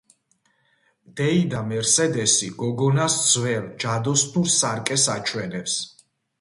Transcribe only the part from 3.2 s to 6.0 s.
ძველ, ჯადოსნურ სარკეს აჩვენებს.